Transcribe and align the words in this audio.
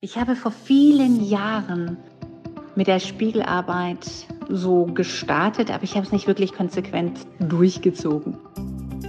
Ich 0.00 0.16
habe 0.16 0.36
vor 0.36 0.52
vielen 0.52 1.24
Jahren 1.24 1.96
mit 2.76 2.86
der 2.86 3.00
Spiegelarbeit 3.00 4.06
so 4.48 4.86
gestartet, 4.86 5.72
aber 5.72 5.82
ich 5.82 5.96
habe 5.96 6.06
es 6.06 6.12
nicht 6.12 6.28
wirklich 6.28 6.52
konsequent 6.52 7.26
durchgezogen. 7.40 8.36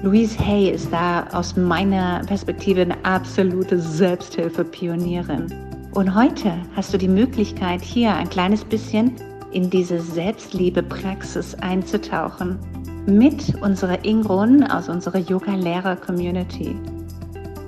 Louise 0.02 0.40
Hay 0.40 0.72
ist 0.72 0.92
da 0.92 1.28
aus 1.32 1.56
meiner 1.56 2.22
Perspektive 2.26 2.82
eine 2.82 3.06
absolute 3.06 3.80
Selbsthilfe-Pionierin. 3.80 5.54
Und 5.94 6.16
heute 6.16 6.54
hast 6.76 6.92
du 6.92 6.98
die 6.98 7.08
Möglichkeit, 7.08 7.84
hier 7.84 8.16
ein 8.16 8.28
kleines 8.28 8.64
bisschen 8.64 9.14
in 9.52 9.70
diese 9.70 10.00
Selbstliebe-Praxis 10.00 11.54
einzutauchen 11.54 12.58
mit 13.06 13.54
unserer 13.62 14.04
Ingrun 14.04 14.64
aus 14.64 14.90
unserer 14.90 15.20
Yoga-Lehrer-Community. 15.20 16.76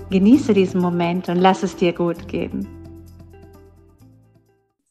Genieße 0.09 0.55
diesen 0.55 0.81
Moment 0.81 1.29
und 1.29 1.37
lass 1.37 1.61
es 1.61 1.75
dir 1.75 1.93
gut 1.93 2.27
gehen. 2.27 2.80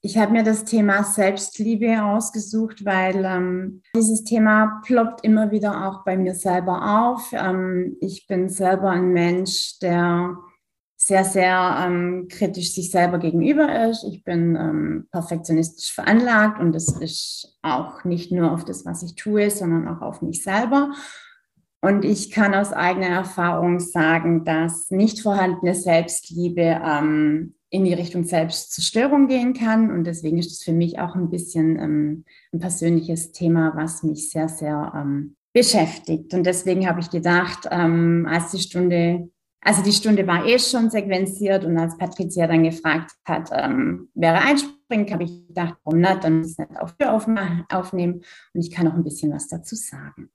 Ich 0.03 0.17
habe 0.17 0.33
mir 0.33 0.43
das 0.43 0.65
Thema 0.65 1.05
Selbstliebe 1.05 2.03
ausgesucht, 2.03 2.87
weil 2.87 3.23
ähm, 3.25 3.83
dieses 3.95 4.25
Thema 4.25 4.81
ploppt 4.85 5.23
immer 5.25 5.51
wieder 5.51 5.87
auch 5.87 6.05
bei 6.05 6.17
mir 6.17 6.35
selber 6.35 7.11
auf. 7.11 7.31
Ähm, 7.33 7.97
ich 8.01 8.27
bin 8.27 8.49
selber 8.49 8.91
ein 8.91 9.13
Mensch, 9.13 9.79
der 9.81 10.39
sehr, 10.97 11.25
sehr 11.25 11.85
ähm, 11.87 12.29
kritisch 12.31 12.75
sich 12.75 12.91
selber 12.91 13.19
gegenüber 13.19 13.89
ist. 13.89 14.05
Ich 14.05 14.25
bin 14.25 14.57
ähm, 14.57 15.09
perfektionistisch 15.13 15.95
veranlagt 15.95 16.61
und 16.61 16.73
das 16.73 16.89
ist 16.99 17.59
auch 17.61 18.05
nicht 18.05 18.33
nur 18.33 18.53
auf 18.53 18.65
das, 18.65 18.87
was 18.87 19.03
ich 19.03 19.17
tue, 19.17 19.51
sondern 19.51 19.87
auch 19.87 20.01
auf 20.01 20.23
mich 20.23 20.43
selber. 20.43 20.93
Und 21.83 22.05
ich 22.05 22.31
kann 22.31 22.55
aus 22.55 22.73
eigener 22.73 23.09
Erfahrung 23.09 23.81
sagen, 23.81 24.45
dass 24.45 24.91
nicht 24.91 25.21
vorhandene 25.21 25.75
Selbstliebe 25.75 26.81
ähm, 26.83 27.55
in 27.71 27.85
die 27.85 27.95
Richtung 27.95 28.25
Selbstzerstörung 28.25 29.29
gehen 29.29 29.55
kann. 29.55 29.91
Und 29.91 30.05
deswegen 30.05 30.39
ist 30.39 30.51
es 30.51 30.63
für 30.63 30.73
mich 30.73 30.99
auch 30.99 31.15
ein 31.15 31.31
bisschen 31.31 31.79
ähm, 31.79 32.25
ein 32.53 32.59
persönliches 32.59 33.33
Thema, 33.33 33.73
was 33.77 34.03
mich 34.03 34.31
sehr, 34.31 34.49
sehr 34.49 34.93
ähm, 34.95 35.37
beschäftigt. 35.53 36.35
Und 36.35 36.45
deswegen 36.45 36.89
habe 36.89 37.01
ich 37.01 37.11
gedacht, 37.11 37.69
ähm, 37.71 38.27
als 38.29 38.51
die 38.51 38.59
Stunde, 38.59 39.31
also 39.61 39.83
die 39.83 39.93
Stunde 39.93 40.27
war 40.27 40.45
eh 40.47 40.59
schon 40.59 40.91
sequenziert 40.91 41.65
und 41.65 41.79
als 41.79 41.97
Patricia 41.97 42.47
dann 42.47 42.65
gefragt 42.65 43.13
hat, 43.25 43.51
ähm, 43.53 44.11
wer 44.15 44.41
einspringt, 44.43 45.13
habe 45.13 45.25
ich 45.25 45.47
gedacht, 45.47 45.77
warum 45.85 46.01
nicht, 46.01 46.25
dann 46.25 46.39
muss 46.39 46.53
ich 46.53 46.59
nicht 46.59 46.81
auf 46.81 46.97
Tür 46.97 47.13
aufnehmen 47.13 48.23
und 48.55 48.61
ich 48.61 48.71
kann 48.71 48.89
auch 48.89 48.95
ein 48.95 49.05
bisschen 49.05 49.33
was 49.33 49.49
dazu 49.49 49.77
sagen. 49.77 50.31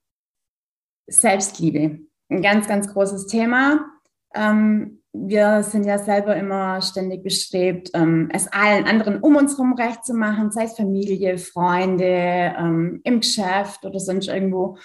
Selbstliebe, 1.07 1.99
ein 2.29 2.41
ganz, 2.41 2.67
ganz 2.67 2.91
großes 2.91 3.27
Thema. 3.27 3.85
Ähm, 4.33 5.01
wir 5.17 5.63
sind 5.63 5.85
ja 5.85 5.97
selber 5.97 6.35
immer 6.35 6.81
ständig 6.81 7.23
bestrebt, 7.23 7.91
ähm, 7.93 8.29
es 8.33 8.47
allen 8.51 8.85
anderen 8.85 9.19
um 9.21 9.35
uns 9.35 9.53
herum 9.53 9.73
recht 9.73 10.05
zu 10.05 10.13
machen, 10.13 10.51
sei 10.51 10.65
es 10.65 10.75
Familie, 10.75 11.37
Freunde, 11.37 12.53
ähm, 12.57 13.01
im 13.03 13.19
Geschäft 13.19 13.85
oder 13.85 13.99
sonst 13.99 14.27
irgendwo. 14.27 14.77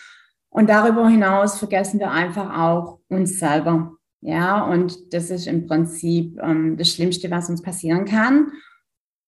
Und 0.50 0.68
darüber 0.68 1.08
hinaus 1.08 1.58
vergessen 1.58 2.00
wir 2.00 2.10
einfach 2.10 2.58
auch 2.58 3.00
uns 3.08 3.38
selber. 3.38 3.92
Ja, 4.22 4.64
und 4.64 5.14
das 5.14 5.30
ist 5.30 5.46
im 5.46 5.66
Prinzip 5.66 6.38
ähm, 6.42 6.76
das 6.76 6.90
Schlimmste, 6.90 7.30
was 7.30 7.48
uns 7.48 7.62
passieren 7.62 8.04
kann. 8.04 8.52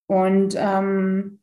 Und 0.07 0.55
ähm, 0.59 1.41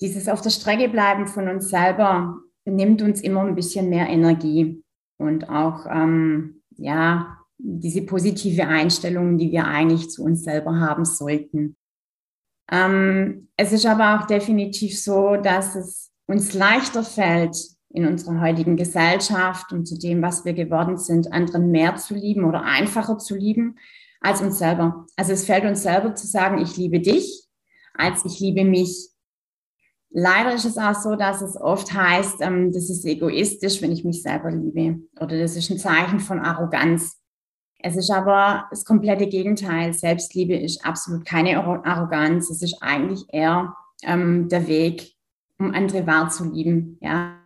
dieses 0.00 0.28
auf 0.28 0.42
der 0.42 0.50
Strecke 0.50 0.88
bleiben 0.88 1.26
von 1.26 1.48
uns 1.48 1.70
selber 1.70 2.36
nimmt 2.66 3.00
uns 3.00 3.20
immer 3.22 3.42
ein 3.42 3.54
bisschen 3.54 3.88
mehr 3.88 4.08
Energie 4.08 4.82
und 5.18 5.48
auch, 5.48 5.86
ähm, 5.88 6.62
ja, 6.76 7.35
diese 7.58 8.02
positive 8.02 8.66
Einstellung, 8.66 9.38
die 9.38 9.50
wir 9.50 9.64
eigentlich 9.66 10.10
zu 10.10 10.22
uns 10.24 10.44
selber 10.44 10.78
haben 10.78 11.04
sollten. 11.04 11.76
Ähm, 12.70 13.48
es 13.56 13.72
ist 13.72 13.86
aber 13.86 14.18
auch 14.18 14.26
definitiv 14.26 15.00
so, 15.00 15.36
dass 15.36 15.74
es 15.74 16.10
uns 16.26 16.54
leichter 16.54 17.02
fällt, 17.02 17.56
in 17.90 18.06
unserer 18.06 18.40
heutigen 18.40 18.76
Gesellschaft 18.76 19.72
und 19.72 19.86
zu 19.86 19.96
dem, 19.96 20.20
was 20.20 20.44
wir 20.44 20.52
geworden 20.52 20.98
sind, 20.98 21.32
anderen 21.32 21.70
mehr 21.70 21.96
zu 21.96 22.14
lieben 22.14 22.44
oder 22.44 22.62
einfacher 22.62 23.16
zu 23.18 23.34
lieben 23.34 23.78
als 24.20 24.42
uns 24.42 24.58
selber. 24.58 25.06
Also 25.16 25.32
es 25.32 25.44
fällt 25.44 25.64
uns 25.64 25.82
selber 25.82 26.14
zu 26.14 26.26
sagen, 26.26 26.58
ich 26.58 26.76
liebe 26.76 27.00
dich, 27.00 27.44
als 27.94 28.24
ich 28.24 28.38
liebe 28.40 28.64
mich. 28.64 29.08
Leider 30.10 30.54
ist 30.54 30.64
es 30.64 30.78
auch 30.78 30.94
so, 30.94 31.16
dass 31.16 31.40
es 31.40 31.56
oft 31.56 31.92
heißt, 31.92 32.40
ähm, 32.40 32.72
das 32.72 32.90
ist 32.90 33.04
egoistisch, 33.04 33.80
wenn 33.80 33.92
ich 33.92 34.04
mich 34.04 34.22
selber 34.22 34.50
liebe. 34.50 35.00
Oder 35.20 35.38
das 35.38 35.56
ist 35.56 35.70
ein 35.70 35.78
Zeichen 35.78 36.20
von 36.20 36.40
Arroganz. 36.40 37.18
Es 37.78 37.96
ist 37.96 38.10
aber 38.10 38.66
das 38.70 38.84
komplette 38.84 39.26
Gegenteil. 39.26 39.92
Selbstliebe 39.92 40.56
ist 40.56 40.84
absolut 40.84 41.24
keine 41.24 41.62
Arroganz. 41.62 42.50
Es 42.50 42.62
ist 42.62 42.78
eigentlich 42.80 43.24
eher 43.28 43.76
ähm, 44.02 44.48
der 44.48 44.66
Weg, 44.66 45.14
um 45.58 45.72
andere 45.72 46.06
wahrzulieben. 46.06 46.98
Ja? 47.00 47.38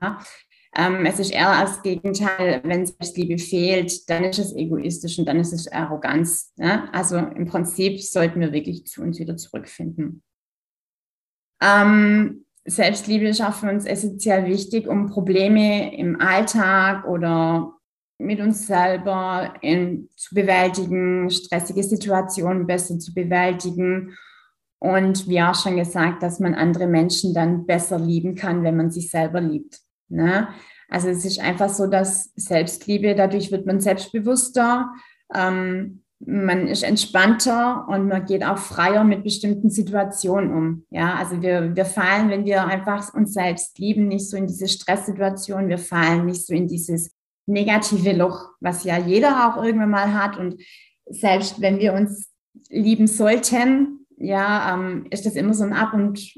Ähm, 0.77 1.05
es 1.05 1.19
ist 1.19 1.33
eher 1.33 1.61
das 1.61 1.83
Gegenteil. 1.83 2.61
Wenn 2.65 2.87
Selbstliebe 2.87 3.39
fehlt, 3.39 4.09
dann 4.09 4.25
ist 4.25 4.39
es 4.39 4.55
egoistisch 4.55 5.19
und 5.19 5.27
dann 5.27 5.41
ist 5.41 5.53
es 5.53 5.71
Arroganz. 5.71 6.53
Ja? 6.57 6.89
Also 6.93 7.17
im 7.17 7.47
Prinzip 7.47 8.01
sollten 8.01 8.41
wir 8.41 8.53
wirklich 8.53 8.87
zu 8.87 9.03
uns 9.03 9.19
wieder 9.19 9.37
zurückfinden. 9.37 10.23
Ähm, 11.61 12.45
Selbstliebe 12.65 13.29
ist 13.29 13.43
auch 13.43 13.55
für 13.55 13.69
uns 13.69 13.85
essentiell 13.85 14.47
wichtig, 14.47 14.87
um 14.87 15.09
Probleme 15.09 15.95
im 15.97 16.21
Alltag 16.21 17.07
oder 17.07 17.75
mit 18.21 18.41
uns 18.41 18.67
selber 18.67 19.55
in, 19.63 20.09
zu 20.15 20.35
bewältigen, 20.35 21.31
stressige 21.31 21.83
Situationen 21.83 22.67
besser 22.67 22.99
zu 22.99 23.15
bewältigen. 23.15 24.17
Und 24.79 25.29
wie 25.29 25.41
auch 25.43 25.55
schon 25.55 25.77
gesagt, 25.77 26.23
dass 26.23 26.39
man 26.39 26.55
andere 26.55 26.87
Menschen 26.87 27.35
dann 27.35 27.67
besser 27.67 27.99
lieben 27.99 28.35
kann, 28.35 28.63
wenn 28.63 28.77
man 28.77 28.91
sich 28.91 29.11
selber 29.11 29.41
liebt. 29.41 29.79
Ne? 30.09 30.49
Also 30.89 31.09
es 31.09 31.25
ist 31.25 31.41
einfach 31.41 31.69
so, 31.69 31.87
dass 31.87 32.33
Selbstliebe, 32.37 33.15
dadurch 33.15 33.51
wird 33.53 33.67
man 33.67 33.81
selbstbewusster, 33.81 34.91
ähm, 35.35 36.03
man 36.23 36.67
ist 36.67 36.83
entspannter 36.83 37.87
und 37.89 38.07
man 38.07 38.27
geht 38.27 38.45
auch 38.45 38.59
freier 38.59 39.05
mit 39.05 39.25
bestimmten 39.25 39.71
Situationen 39.71 40.53
um. 40.53 40.87
Ja, 40.91 41.15
also 41.15 41.41
wir, 41.41 41.75
wir 41.75 41.87
fallen, 41.87 42.29
wenn 42.29 42.45
wir 42.45 42.67
einfach 42.67 43.15
uns 43.15 43.33
selbst 43.33 43.79
lieben, 43.79 44.09
nicht 44.09 44.29
so 44.29 44.37
in 44.37 44.47
diese 44.47 44.69
Stresssituation, 44.69 45.69
wir 45.69 45.79
fallen 45.79 46.27
nicht 46.27 46.47
so 46.47 46.53
in 46.53 46.69
dieses 46.69 47.11
negative 47.51 48.13
Loch, 48.13 48.51
was 48.61 48.85
ja 48.85 48.99
jeder 48.99 49.49
auch 49.49 49.63
irgendwann 49.63 49.91
mal 49.91 50.15
hat. 50.15 50.39
Und 50.39 50.63
selbst 51.07 51.61
wenn 51.61 51.79
wir 51.79 51.93
uns 51.93 52.31
lieben 52.69 53.07
sollten, 53.07 54.07
ja, 54.17 54.75
ähm, 54.75 55.07
ist 55.11 55.27
das 55.27 55.35
immer 55.35 55.55
so 55.55 55.65
ein 55.65 55.73
Ab 55.73 55.95
und 55.95 56.35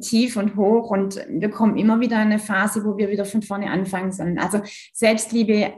tief 0.00 0.36
und 0.36 0.56
hoch 0.56 0.90
und 0.90 1.24
wir 1.28 1.50
kommen 1.50 1.76
immer 1.76 2.00
wieder 2.00 2.16
in 2.16 2.28
eine 2.28 2.38
Phase, 2.38 2.84
wo 2.84 2.96
wir 2.98 3.10
wieder 3.10 3.24
von 3.24 3.42
vorne 3.42 3.70
anfangen 3.70 4.12
sollen. 4.12 4.38
Also 4.38 4.60
Selbstliebe 4.92 5.72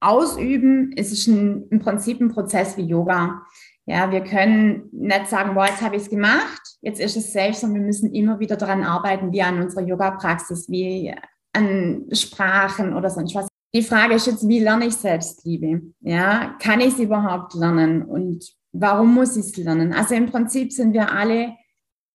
ausüben 0.00 0.92
ist 0.92 1.26
ein, 1.26 1.68
im 1.70 1.78
Prinzip 1.80 2.20
ein 2.20 2.30
Prozess 2.30 2.76
wie 2.76 2.82
Yoga. 2.82 3.42
Ja, 3.86 4.10
wir 4.10 4.22
können 4.22 4.88
nicht 4.92 5.28
sagen, 5.28 5.54
boah, 5.54 5.66
jetzt 5.66 5.82
habe 5.82 5.96
ich 5.96 6.02
es 6.02 6.10
gemacht, 6.10 6.60
jetzt 6.82 7.00
ist 7.00 7.16
es 7.16 7.32
safe, 7.32 7.54
sondern 7.54 7.80
wir 7.80 7.86
müssen 7.86 8.12
immer 8.14 8.38
wieder 8.38 8.56
daran 8.56 8.82
arbeiten, 8.82 9.32
wie 9.32 9.42
an 9.42 9.62
unserer 9.62 9.86
Yoga-Praxis, 9.86 10.68
wie 10.68 11.14
an 11.54 12.06
Sprachen 12.12 12.94
oder 12.94 13.10
sonst 13.10 13.34
was. 13.34 13.48
Die 13.74 13.82
Frage 13.82 14.14
ist 14.14 14.26
jetzt, 14.26 14.48
wie 14.48 14.60
lerne 14.60 14.86
ich 14.86 14.94
Selbstliebe? 14.94 15.82
Ja, 16.00 16.56
kann 16.60 16.80
ich 16.80 16.94
es 16.94 16.98
überhaupt 16.98 17.54
lernen? 17.54 18.02
Und 18.02 18.44
warum 18.72 19.14
muss 19.14 19.36
ich 19.36 19.44
es 19.44 19.56
lernen? 19.56 19.92
Also 19.92 20.14
im 20.14 20.26
Prinzip 20.26 20.72
sind 20.72 20.94
wir 20.94 21.12
alle 21.12 21.54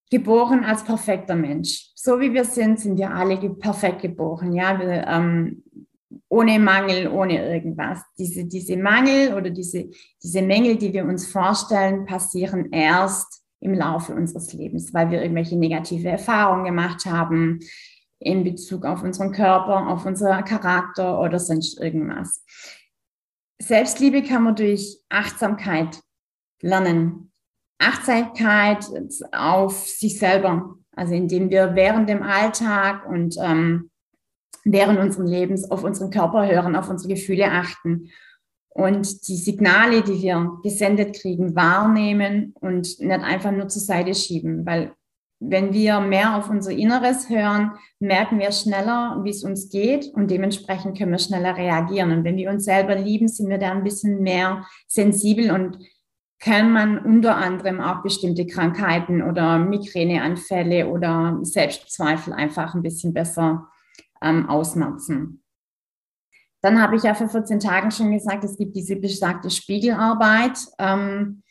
geboren 0.10 0.64
als 0.64 0.84
perfekter 0.84 1.36
Mensch. 1.36 1.92
So 1.96 2.20
wie 2.20 2.34
wir 2.34 2.46
sind, 2.46 2.80
sind 2.80 2.98
wir 2.98 3.12
alle 3.12 3.38
perfekt 3.38 4.02
geboren. 4.02 4.54
Ja, 4.54 4.80
wir, 4.80 5.08
ähm, 5.08 5.64
ohne 6.28 6.60
Mangel, 6.60 7.08
ohne 7.08 7.54
irgendwas. 7.54 8.02
Diese, 8.18 8.46
diese 8.46 8.78
Mangel 8.78 9.34
oder 9.36 9.50
diese, 9.52 9.90
diese 10.22 10.42
Mängel, 10.42 10.78
die 10.78 10.94
wir 10.94 11.06
uns 11.06 11.28
vorstellen, 11.28 12.06
passieren 12.06 12.72
erst 12.72 13.44
im 13.60 13.74
Laufe 13.74 14.14
unseres 14.14 14.52
Lebens, 14.54 14.94
weil 14.94 15.10
wir 15.10 15.22
irgendwelche 15.22 15.58
negative 15.58 16.10
Erfahrungen 16.10 16.66
gemacht 16.66 17.06
haben, 17.06 17.60
in 18.24 18.44
Bezug 18.44 18.86
auf 18.86 19.04
unseren 19.04 19.32
Körper, 19.32 19.88
auf 19.88 20.06
unser 20.06 20.44
Charakter 20.44 21.20
oder 21.20 21.40
sonst 21.40 21.80
irgendwas. 21.80 22.44
Selbstliebe 23.62 24.24
kann 24.24 24.44
man 24.44 24.56
durch 24.56 25.00
Achtsamkeit 25.10 26.00
lernen. 26.62 27.32
Achtsamkeit 27.80 28.86
auf 29.32 29.88
sich 29.88 30.20
selber, 30.20 30.76
also 30.96 31.14
indem 31.14 31.50
wir 31.50 31.76
während 31.76 32.10
dem 32.10 32.24
Alltag 32.24 33.08
und 33.08 33.36
ähm, 33.42 33.90
während 34.64 35.00
unseres 35.00 35.30
Lebens 35.30 35.70
auf 35.70 35.84
unseren 35.84 36.10
Körper 36.10 36.48
hören, 36.48 36.76
auf 36.76 36.90
unsere 36.90 37.14
Gefühle 37.14 37.52
achten 37.52 38.10
und 38.70 39.28
die 39.28 39.36
Signale, 39.36 40.02
die 40.02 40.22
wir 40.22 40.60
gesendet 40.64 41.16
kriegen, 41.16 41.56
wahrnehmen 41.56 42.54
und 42.60 43.00
nicht 43.00 43.24
einfach 43.24 43.52
nur 43.52 43.68
zur 43.68 43.82
Seite 43.82 44.16
schieben, 44.16 44.66
weil 44.66 44.94
wenn 45.50 45.74
wir 45.74 46.00
mehr 46.00 46.36
auf 46.38 46.50
unser 46.50 46.72
Inneres 46.72 47.30
hören, 47.30 47.72
merken 48.00 48.40
wir 48.40 48.52
schneller, 48.52 49.20
wie 49.24 49.30
es 49.30 49.44
uns 49.44 49.70
geht 49.70 50.08
und 50.14 50.32
dementsprechend 50.32 50.98
können 50.98 51.12
wir 51.12 51.20
schneller 51.20 51.58
reagieren. 51.58 52.12
Und 52.12 52.24
wenn 52.24 52.38
wir 52.38 52.50
uns 52.50 52.66
selber 52.66 52.96
lieben, 52.96 53.28
sind 53.28 53.50
wir 53.50 53.58
da 53.58 53.72
ein 53.72 53.84
bisschen 53.84 54.22
mehr 54.22 54.66
sensibel 54.88 55.52
und 55.52 55.80
kann 56.40 56.72
man 56.72 56.98
unter 56.98 57.38
anderem 57.38 57.80
auch 57.80 58.04
bestimmte 58.04 58.46
Krankheiten 58.46 59.22
oder 59.22 59.60
Migräneanfälle 59.60 60.88
oder 60.88 61.40
Selbstzweifel 61.42 62.34
einfach 62.34 62.76
ein 62.76 62.82
bisschen 62.82 63.14
besser 63.14 63.70
ähm, 64.22 64.50
ausmerzen. 64.50 65.42
Dann 66.62 66.82
habe 66.82 66.96
ich 66.96 67.04
ja 67.04 67.14
vor 67.14 67.30
14 67.30 67.60
Tagen 67.60 67.92
schon 67.92 68.12
gesagt, 68.12 68.44
es 68.44 68.58
gibt 68.58 68.76
diese 68.76 68.96
besagte 68.96 69.50
Spiegelarbeit. 69.50 70.58
Ähm, 70.80 71.44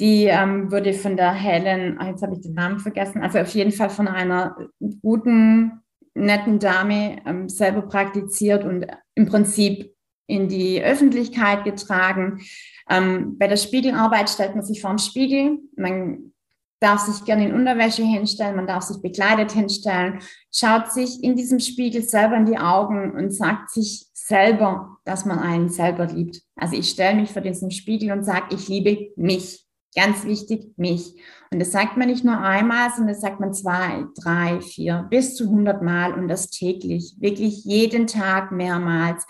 die 0.00 0.24
ähm, 0.24 0.70
wurde 0.72 0.92
von 0.92 1.16
der 1.16 1.32
Helen, 1.32 1.98
ah, 1.98 2.08
jetzt 2.08 2.22
habe 2.22 2.34
ich 2.34 2.40
den 2.40 2.54
Namen 2.54 2.80
vergessen, 2.80 3.22
also 3.22 3.38
auf 3.38 3.54
jeden 3.54 3.72
Fall 3.72 3.90
von 3.90 4.08
einer 4.08 4.56
guten, 5.02 5.80
netten 6.14 6.58
Dame 6.58 7.18
ähm, 7.26 7.48
selber 7.48 7.82
praktiziert 7.82 8.64
und 8.64 8.86
im 9.14 9.26
Prinzip 9.26 9.94
in 10.26 10.48
die 10.48 10.82
Öffentlichkeit 10.82 11.64
getragen. 11.64 12.40
Ähm, 12.88 13.36
bei 13.38 13.48
der 13.48 13.56
Spiegelarbeit 13.56 14.30
stellt 14.30 14.54
man 14.54 14.64
sich 14.64 14.80
vor 14.80 14.90
den 14.90 14.98
Spiegel. 14.98 15.58
Man 15.76 16.32
darf 16.80 17.00
sich 17.00 17.24
gerne 17.24 17.48
in 17.48 17.54
Unterwäsche 17.54 18.02
hinstellen, 18.02 18.56
man 18.56 18.66
darf 18.66 18.84
sich 18.84 19.00
bekleidet 19.00 19.52
hinstellen, 19.52 20.20
schaut 20.52 20.92
sich 20.92 21.22
in 21.22 21.34
diesem 21.34 21.58
Spiegel 21.58 22.02
selber 22.02 22.36
in 22.36 22.46
die 22.46 22.58
Augen 22.58 23.12
und 23.12 23.30
sagt 23.30 23.70
sich 23.70 24.06
selber, 24.12 24.98
dass 25.04 25.24
man 25.24 25.38
einen 25.38 25.68
selber 25.68 26.06
liebt. 26.06 26.42
Also 26.56 26.76
ich 26.76 26.90
stelle 26.90 27.20
mich 27.20 27.30
vor 27.30 27.42
diesem 27.42 27.70
Spiegel 27.70 28.12
und 28.12 28.24
sage, 28.24 28.54
ich 28.54 28.68
liebe 28.68 29.12
mich. 29.16 29.63
Ganz 29.96 30.24
wichtig, 30.24 30.72
mich. 30.76 31.14
Und 31.52 31.60
das 31.60 31.70
sagt 31.70 31.96
man 31.96 32.08
nicht 32.08 32.24
nur 32.24 32.38
einmal, 32.38 32.90
sondern 32.90 33.14
das 33.14 33.20
sagt 33.20 33.38
man 33.38 33.54
zwei, 33.54 34.04
drei, 34.16 34.60
vier, 34.60 35.06
bis 35.08 35.36
zu 35.36 35.48
hundert 35.48 35.82
Mal 35.82 36.14
und 36.14 36.26
das 36.26 36.50
täglich. 36.50 37.14
Wirklich 37.20 37.64
jeden 37.64 38.08
Tag 38.08 38.50
mehrmals. 38.50 39.24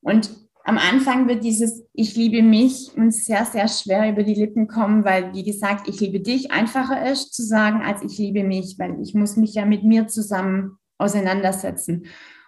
Und 0.00 0.30
am 0.64 0.76
Anfang 0.76 1.28
wird 1.28 1.44
dieses 1.44 1.84
Ich 1.94 2.16
liebe 2.16 2.42
mich 2.42 2.90
uns 2.96 3.24
sehr, 3.24 3.44
sehr 3.44 3.68
schwer 3.68 4.10
über 4.10 4.22
die 4.22 4.34
Lippen 4.34 4.66
kommen, 4.66 5.04
weil, 5.04 5.32
wie 5.34 5.44
gesagt, 5.44 5.88
ich 5.88 6.00
liebe 6.00 6.20
dich 6.20 6.50
einfacher 6.50 7.10
ist 7.10 7.32
zu 7.32 7.42
sagen, 7.42 7.80
als 7.82 8.02
ich 8.02 8.18
liebe 8.18 8.42
mich, 8.42 8.76
weil 8.78 9.00
ich 9.00 9.14
muss 9.14 9.36
mich 9.36 9.54
ja 9.54 9.64
mit 9.64 9.84
mir 9.84 10.08
zusammen 10.08 10.78
auseinandersetzen. 10.98 12.06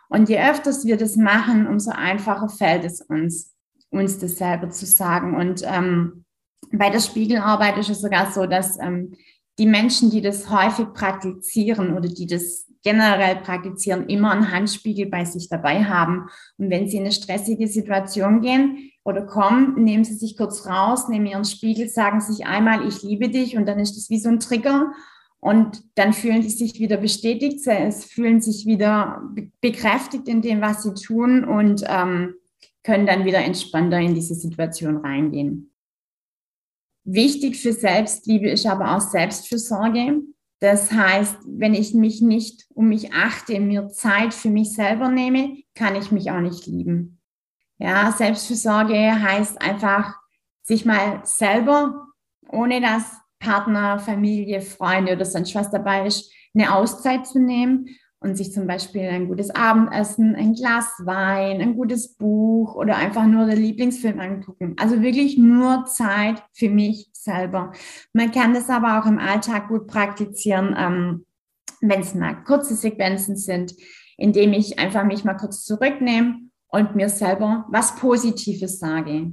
Und 0.08 0.28
je 0.28 0.38
öfters 0.38 0.84
wir 0.84 0.96
das 0.96 1.16
machen, 1.16 1.68
umso 1.68 1.92
einfacher 1.92 2.48
fällt 2.48 2.84
es 2.84 3.00
uns, 3.00 3.54
uns 3.90 4.18
das 4.18 4.36
selber 4.36 4.70
zu 4.70 4.86
sagen. 4.86 5.36
Und 5.36 5.62
ähm, 5.64 6.24
bei 6.72 6.90
der 6.90 7.00
Spiegelarbeit 7.00 7.78
ist 7.78 7.90
es 7.90 8.00
sogar 8.00 8.30
so, 8.32 8.46
dass 8.46 8.78
ähm, 8.80 9.14
die 9.58 9.66
Menschen, 9.66 10.10
die 10.10 10.20
das 10.20 10.50
häufig 10.50 10.92
praktizieren 10.94 11.96
oder 11.96 12.08
die 12.08 12.26
das 12.26 12.66
generell 12.82 13.36
praktizieren, 13.36 14.08
immer 14.08 14.30
einen 14.30 14.50
Handspiegel 14.50 15.06
bei 15.06 15.24
sich 15.24 15.48
dabei 15.48 15.84
haben. 15.84 16.28
Und 16.56 16.70
wenn 16.70 16.88
sie 16.88 16.96
in 16.96 17.02
eine 17.02 17.12
stressige 17.12 17.68
Situation 17.68 18.40
gehen 18.40 18.90
oder 19.04 19.22
kommen, 19.22 19.82
nehmen 19.82 20.04
sie 20.04 20.14
sich 20.14 20.36
kurz 20.36 20.66
raus, 20.66 21.08
nehmen 21.08 21.26
ihren 21.26 21.44
Spiegel, 21.44 21.88
sagen 21.88 22.20
sich 22.20 22.46
einmal, 22.46 22.86
ich 22.86 23.02
liebe 23.02 23.28
dich 23.28 23.56
und 23.56 23.66
dann 23.66 23.78
ist 23.78 23.96
das 23.96 24.08
wie 24.08 24.18
so 24.18 24.30
ein 24.30 24.40
Trigger. 24.40 24.92
Und 25.40 25.82
dann 25.94 26.12
fühlen 26.12 26.42
sie 26.42 26.50
sich 26.50 26.80
wieder 26.80 26.98
bestätigt, 26.98 27.60
sie 27.60 27.92
fühlen 27.92 28.42
sich 28.42 28.66
wieder 28.66 29.22
bekräftigt 29.62 30.28
in 30.28 30.42
dem, 30.42 30.60
was 30.60 30.82
sie 30.82 30.92
tun 30.92 31.44
und 31.44 31.82
ähm, 31.86 32.34
können 32.82 33.06
dann 33.06 33.24
wieder 33.24 33.38
entspannter 33.38 33.98
in 33.98 34.14
diese 34.14 34.34
Situation 34.34 34.98
reingehen. 34.98 35.69
Wichtig 37.04 37.56
für 37.56 37.72
Selbstliebe 37.72 38.48
ist 38.50 38.66
aber 38.66 38.96
auch 38.96 39.00
Selbstfürsorge. 39.00 40.22
Das 40.60 40.92
heißt, 40.92 41.38
wenn 41.46 41.74
ich 41.74 41.94
mich 41.94 42.20
nicht 42.20 42.66
um 42.74 42.88
mich 42.88 43.12
achte, 43.14 43.58
mir 43.60 43.88
Zeit 43.88 44.34
für 44.34 44.50
mich 44.50 44.74
selber 44.74 45.08
nehme, 45.08 45.62
kann 45.74 45.96
ich 45.96 46.12
mich 46.12 46.30
auch 46.30 46.40
nicht 46.40 46.66
lieben. 46.66 47.20
Ja, 47.78 48.12
Selbstfürsorge 48.12 48.94
heißt 48.94 49.60
einfach, 49.62 50.14
sich 50.62 50.84
mal 50.84 51.22
selber, 51.24 52.08
ohne 52.50 52.82
dass 52.82 53.04
Partner, 53.38 53.98
Familie, 53.98 54.60
Freunde 54.60 55.14
oder 55.14 55.24
sonst 55.24 55.54
was 55.54 55.70
dabei 55.70 56.06
ist, 56.06 56.30
eine 56.54 56.74
Auszeit 56.74 57.26
zu 57.26 57.38
nehmen 57.38 57.88
und 58.20 58.36
sich 58.36 58.52
zum 58.52 58.66
Beispiel 58.66 59.08
ein 59.08 59.28
gutes 59.28 59.50
Abendessen, 59.50 60.34
ein 60.34 60.52
Glas 60.52 60.92
Wein, 61.04 61.60
ein 61.60 61.74
gutes 61.74 62.14
Buch 62.16 62.74
oder 62.74 62.96
einfach 62.96 63.26
nur 63.26 63.46
der 63.46 63.56
Lieblingsfilm 63.56 64.20
angucken. 64.20 64.76
Also 64.78 65.00
wirklich 65.00 65.38
nur 65.38 65.86
Zeit 65.86 66.42
für 66.52 66.68
mich 66.68 67.08
selber. 67.12 67.72
Man 68.12 68.30
kann 68.30 68.52
das 68.52 68.68
aber 68.68 69.00
auch 69.00 69.06
im 69.06 69.18
Alltag 69.18 69.68
gut 69.68 69.86
praktizieren, 69.86 70.74
ähm, 70.78 71.26
wenn 71.80 72.00
es 72.00 72.14
mal 72.14 72.34
kurze 72.44 72.74
Sequenzen 72.74 73.36
sind, 73.36 73.74
indem 74.18 74.52
ich 74.52 74.78
einfach 74.78 75.04
mich 75.04 75.24
mal 75.24 75.34
kurz 75.34 75.64
zurücknehme 75.64 76.40
und 76.68 76.94
mir 76.94 77.08
selber 77.08 77.64
was 77.70 77.96
Positives 77.96 78.78
sage 78.78 79.32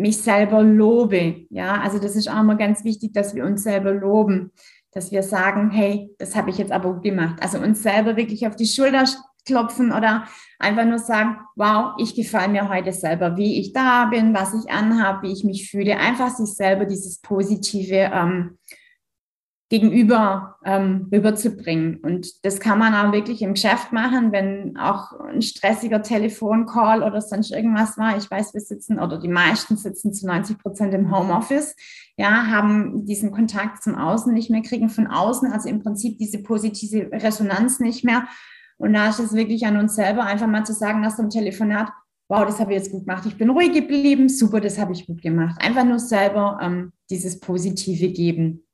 mich 0.00 0.16
selber 0.16 0.62
lobe. 0.62 1.46
Ja, 1.50 1.80
also 1.82 1.98
das 1.98 2.16
ist 2.16 2.28
auch 2.28 2.42
mal 2.42 2.56
ganz 2.56 2.84
wichtig, 2.84 3.12
dass 3.12 3.34
wir 3.34 3.44
uns 3.44 3.62
selber 3.62 3.92
loben 3.92 4.50
dass 4.92 5.12
wir 5.12 5.22
sagen, 5.22 5.70
hey, 5.70 6.14
das 6.18 6.34
habe 6.36 6.50
ich 6.50 6.58
jetzt 6.58 6.72
aber 6.72 6.92
gut 6.94 7.02
gemacht. 7.02 7.36
Also 7.40 7.58
uns 7.58 7.82
selber 7.82 8.16
wirklich 8.16 8.46
auf 8.46 8.56
die 8.56 8.66
Schulter 8.66 9.04
klopfen 9.46 9.92
oder 9.92 10.24
einfach 10.58 10.84
nur 10.84 10.98
sagen, 10.98 11.36
wow, 11.56 11.94
ich 11.98 12.14
gefalle 12.14 12.48
mir 12.48 12.68
heute 12.68 12.92
selber, 12.92 13.36
wie 13.36 13.60
ich 13.60 13.72
da 13.72 14.06
bin, 14.06 14.34
was 14.34 14.54
ich 14.54 14.70
anhabe, 14.70 15.26
wie 15.28 15.32
ich 15.32 15.44
mich 15.44 15.70
fühle. 15.70 15.96
Einfach 15.98 16.30
sich 16.30 16.54
selber 16.54 16.84
dieses 16.84 17.20
positive 17.20 18.10
ähm, 18.12 18.58
gegenüber 19.70 20.56
ähm, 20.64 21.06
rüberzubringen. 21.12 21.98
Und 21.98 22.44
das 22.44 22.58
kann 22.58 22.80
man 22.80 22.92
auch 22.92 23.12
wirklich 23.12 23.40
im 23.40 23.54
Geschäft 23.54 23.92
machen, 23.92 24.32
wenn 24.32 24.76
auch 24.76 25.12
ein 25.20 25.42
stressiger 25.42 26.02
Telefoncall 26.02 27.04
oder 27.04 27.20
sonst 27.20 27.52
irgendwas 27.52 27.96
war. 27.96 28.16
Ich 28.16 28.28
weiß, 28.28 28.52
wir 28.52 28.60
sitzen 28.60 28.98
oder 28.98 29.18
die 29.18 29.28
meisten 29.28 29.76
sitzen 29.76 30.12
zu 30.12 30.26
90 30.26 30.58
Prozent 30.58 30.92
im 30.92 31.16
Homeoffice, 31.16 31.76
ja, 32.16 32.48
haben 32.48 33.06
diesen 33.06 33.30
Kontakt 33.30 33.82
zum 33.82 33.94
Außen 33.94 34.34
nicht 34.34 34.50
mehr, 34.50 34.62
kriegen 34.62 34.88
von 34.88 35.06
außen, 35.06 35.50
also 35.52 35.68
im 35.68 35.80
Prinzip 35.80 36.18
diese 36.18 36.42
positive 36.42 37.08
Resonanz 37.12 37.78
nicht 37.78 38.04
mehr. 38.04 38.26
Und 38.76 38.92
da 38.92 39.08
ist 39.08 39.20
es 39.20 39.34
wirklich 39.34 39.66
an 39.66 39.76
uns 39.76 39.94
selber, 39.94 40.24
einfach 40.24 40.48
mal 40.48 40.66
zu 40.66 40.72
sagen, 40.72 41.00
nach 41.00 41.14
so 41.14 41.22
einem 41.22 41.30
Telefonat, 41.30 41.92
wow, 42.28 42.44
das 42.44 42.58
habe 42.58 42.72
ich 42.72 42.78
jetzt 42.78 42.90
gut 42.90 43.06
gemacht, 43.06 43.24
ich 43.24 43.38
bin 43.38 43.50
ruhig 43.50 43.72
geblieben, 43.72 44.28
super, 44.28 44.60
das 44.60 44.80
habe 44.80 44.92
ich 44.92 45.06
gut 45.06 45.22
gemacht. 45.22 45.60
Einfach 45.62 45.84
nur 45.84 46.00
selber 46.00 46.58
ähm, 46.60 46.92
dieses 47.08 47.38
Positive 47.38 48.08
geben. 48.08 48.64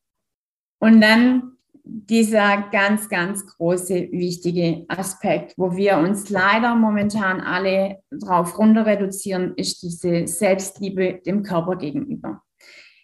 Und 0.79 1.01
dann 1.01 1.57
dieser 1.89 2.69
ganz, 2.73 3.09
ganz 3.09 3.47
große, 3.47 4.09
wichtige 4.11 4.85
Aspekt, 4.89 5.55
wo 5.57 5.77
wir 5.77 5.99
uns 5.99 6.29
leider 6.31 6.75
momentan 6.75 7.41
alle 7.41 8.03
drauf 8.11 8.59
runter 8.59 8.87
reduzieren, 8.87 9.55
ist 9.57 9.83
diese 9.83 10.27
Selbstliebe 10.27 11.21
dem 11.25 11.45
Körper 11.45 11.77
gegenüber. 11.77 12.43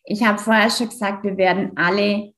Ich 0.05 0.25
habe 0.25 0.39
vorher 0.39 0.69
schon 0.69 0.89
gesagt, 0.89 1.23
wir 1.23 1.37
werden 1.37 1.73
alle 1.77 2.33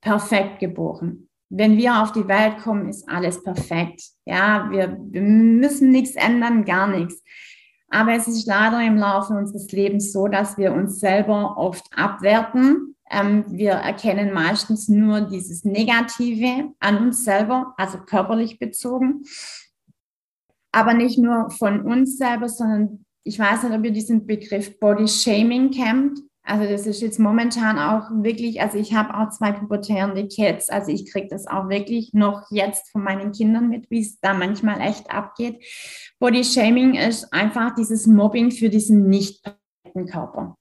perfekt 0.00 0.58
geboren. 0.58 1.28
Wenn 1.48 1.76
wir 1.76 2.02
auf 2.02 2.10
die 2.10 2.26
Welt 2.26 2.58
kommen, 2.58 2.88
ist 2.88 3.08
alles 3.08 3.42
perfekt. 3.44 4.02
Ja, 4.24 4.68
wir, 4.70 4.98
wir 4.98 5.22
müssen 5.22 5.90
nichts 5.90 6.16
ändern, 6.16 6.64
gar 6.64 6.88
nichts. 6.88 7.22
Aber 7.88 8.14
es 8.14 8.26
ist 8.26 8.46
leider 8.46 8.84
im 8.84 8.96
Laufe 8.96 9.34
unseres 9.34 9.70
Lebens 9.70 10.12
so, 10.12 10.26
dass 10.26 10.58
wir 10.58 10.72
uns 10.72 10.98
selber 10.98 11.56
oft 11.56 11.86
abwerten 11.96 12.93
ähm, 13.10 13.44
wir 13.48 13.72
erkennen 13.72 14.32
meistens 14.32 14.88
nur 14.88 15.22
dieses 15.22 15.64
Negative 15.64 16.72
an 16.80 16.98
uns 16.98 17.24
selber, 17.24 17.74
also 17.76 17.98
körperlich 17.98 18.58
bezogen. 18.58 19.24
Aber 20.72 20.94
nicht 20.94 21.18
nur 21.18 21.50
von 21.50 21.82
uns 21.82 22.16
selber, 22.16 22.48
sondern 22.48 23.04
ich 23.22 23.38
weiß 23.38 23.62
nicht, 23.62 23.72
ob 23.72 23.84
ihr 23.84 23.92
diesen 23.92 24.26
Begriff 24.26 24.78
Body 24.80 25.06
Shaming 25.06 25.70
kennt. 25.70 26.18
Also 26.46 26.68
das 26.68 26.86
ist 26.86 27.00
jetzt 27.00 27.18
momentan 27.18 27.78
auch 27.78 28.10
wirklich, 28.22 28.60
also 28.60 28.76
ich 28.76 28.92
habe 28.94 29.14
auch 29.14 29.30
zwei 29.30 29.52
pubertärende 29.52 30.28
Kids, 30.28 30.68
also 30.68 30.92
ich 30.92 31.10
kriege 31.10 31.28
das 31.28 31.46
auch 31.46 31.70
wirklich 31.70 32.12
noch 32.12 32.42
jetzt 32.50 32.90
von 32.90 33.02
meinen 33.02 33.32
Kindern 33.32 33.70
mit, 33.70 33.90
wie 33.90 34.00
es 34.00 34.20
da 34.20 34.34
manchmal 34.34 34.78
echt 34.82 35.10
abgeht. 35.10 35.64
Body 36.18 36.44
Shaming 36.44 36.96
ist 36.96 37.32
einfach 37.32 37.74
dieses 37.74 38.06
Mobbing 38.06 38.50
für 38.50 38.68
diesen 38.68 39.08
nicht 39.08 39.42
perfekten 39.42 40.06
Körper 40.06 40.56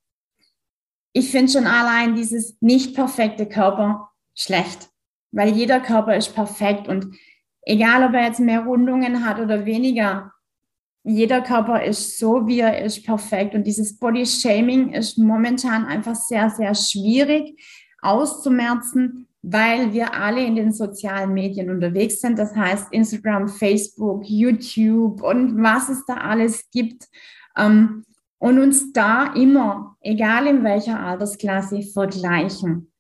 ich 1.14 1.30
finde 1.30 1.52
schon 1.52 1.68
allein 1.68 2.16
dieses 2.16 2.58
nicht 2.60 2.96
perfekte 2.96 3.46
Körper 3.46 4.10
schlecht, 4.36 4.90
weil 5.32 5.50
jeder 5.56 5.80
Körper 5.80 6.18
ist 6.18 6.34
perfekt 6.34 6.88
und 6.88 7.16
egal, 7.62 8.04
ob 8.04 8.14
er 8.14 8.26
jetzt 8.26 8.40
mehr 8.40 8.62
Rundungen 8.62 9.26
hat 9.26 9.40
oder 9.40 9.66
weniger, 9.66 10.32
jeder 11.04 11.42
Körper 11.42 11.84
ist 11.84 12.18
so, 12.18 12.48
wie 12.48 12.62
er 12.62 12.82
ist, 12.82 13.06
perfekt. 13.06 13.56
Und 13.56 13.68
dieses 13.68 13.98
Body 14.00 14.26
Shaming 14.26 14.94
ist 14.94 15.18
momentan 15.18 15.86
einfach 15.86 16.16
sehr, 16.16 16.50
sehr 16.50 16.74
schwierig 16.74 17.62
auszumerzen, 18.02 19.28
weil 19.42 19.92
wir 19.92 20.14
alle 20.14 20.46
in 20.46 20.56
den 20.56 20.72
sozialen 20.72 21.34
Medien 21.34 21.70
unterwegs 21.70 22.22
sind. 22.22 22.40
Das 22.40 22.56
heißt 22.56 22.88
Instagram, 22.92 23.50
Facebook, 23.50 24.24
YouTube 24.26 25.22
und 25.22 25.62
was 25.62 25.90
es 25.90 26.06
da 26.06 26.16
alles 26.16 26.70
gibt. 26.72 27.08
Ähm, 27.58 28.06
und 28.44 28.60
uns 28.60 28.92
da 28.92 29.34
immer, 29.36 29.96
egal 30.02 30.48
in 30.48 30.66
welcher 30.66 31.00
Altersklasse, 31.00 31.82
vergleichen. 31.82 32.92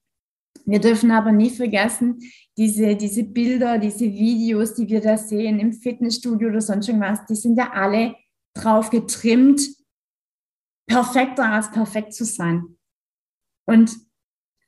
Wir 0.65 0.79
dürfen 0.79 1.12
aber 1.12 1.33
nie 1.33 1.50
vergessen, 1.50 2.19
diese, 2.57 2.95
diese 2.95 3.25
Bilder, 3.25 3.77
diese 3.77 4.05
Videos, 4.05 4.73
die 4.73 4.88
wir 4.88 5.01
da 5.01 5.17
sehen 5.17 5.59
im 5.59 5.73
Fitnessstudio 5.73 6.47
oder 6.47 6.62
sonst 6.62 6.88
irgendwas, 6.88 7.25
die 7.25 7.35
sind 7.35 7.57
ja 7.57 7.73
alle 7.73 8.15
drauf 8.55 8.89
getrimmt, 8.89 9.62
perfekter 10.88 11.51
als 11.51 11.69
perfekt 11.71 12.13
zu 12.13 12.23
sein. 12.23 12.77
Und 13.67 13.97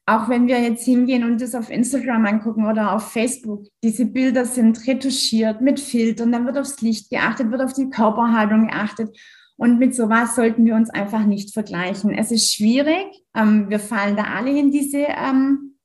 auch 0.06 0.28
wenn 0.28 0.46
wir 0.46 0.62
jetzt 0.62 0.84
hingehen 0.84 1.24
und 1.24 1.40
das 1.40 1.56
auf 1.56 1.70
Instagram 1.70 2.26
angucken 2.26 2.66
oder 2.66 2.92
auf 2.92 3.14
Facebook, 3.14 3.66
diese 3.82 4.06
Bilder 4.06 4.44
sind 4.44 4.86
retuschiert 4.86 5.62
mit 5.62 5.80
Filtern, 5.80 6.34
dann 6.34 6.46
wird 6.46 6.58
aufs 6.58 6.82
Licht 6.82 7.10
geachtet, 7.10 7.50
wird 7.50 7.62
auf 7.62 7.72
die 7.72 7.90
Körperhaltung 7.90 8.68
geachtet. 8.68 9.18
Und 9.58 9.80
mit 9.80 9.96
sowas 9.96 10.36
sollten 10.36 10.66
wir 10.66 10.76
uns 10.76 10.90
einfach 10.90 11.26
nicht 11.26 11.54
vergleichen. 11.54 12.14
Es 12.14 12.32
ist 12.32 12.54
schwierig. 12.54 13.06
Ähm, 13.36 13.70
wir 13.70 13.80
fallen 13.80 14.18
da 14.18 14.24
alle 14.24 14.58
in 14.58 14.72
diese, 14.72 15.06
ähm, 15.08 15.78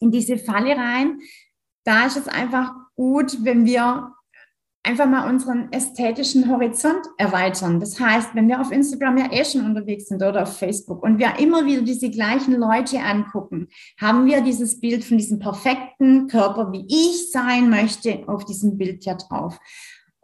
in 0.00 0.10
diese 0.10 0.38
Falle 0.38 0.76
rein. 0.76 1.18
Da 1.84 2.06
ist 2.06 2.16
es 2.16 2.28
einfach 2.28 2.72
gut, 2.94 3.44
wenn 3.44 3.66
wir 3.66 4.14
einfach 4.84 5.06
mal 5.06 5.28
unseren 5.28 5.72
ästhetischen 5.72 6.48
Horizont 6.48 7.06
erweitern. 7.16 7.80
Das 7.80 7.98
heißt, 7.98 8.34
wenn 8.34 8.48
wir 8.48 8.60
auf 8.60 8.70
Instagram 8.70 9.16
ja 9.16 9.32
eh 9.32 9.44
schon 9.44 9.64
unterwegs 9.64 10.06
sind 10.08 10.22
oder 10.22 10.42
auf 10.42 10.58
Facebook 10.58 11.02
und 11.02 11.18
wir 11.18 11.38
immer 11.38 11.64
wieder 11.64 11.82
diese 11.82 12.10
gleichen 12.10 12.54
Leute 12.54 13.00
angucken, 13.00 13.68
haben 13.98 14.26
wir 14.26 14.42
dieses 14.42 14.80
Bild 14.80 15.02
von 15.02 15.16
diesem 15.16 15.38
perfekten 15.38 16.28
Körper, 16.28 16.70
wie 16.70 16.86
ich 16.86 17.32
sein 17.32 17.70
möchte, 17.70 18.28
auf 18.28 18.44
diesem 18.44 18.76
Bild 18.76 19.04
ja 19.06 19.14
drauf. 19.14 19.58